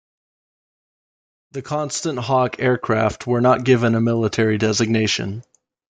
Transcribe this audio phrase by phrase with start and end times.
[1.51, 5.43] The Constant Hawk aircraft were not given a military designation.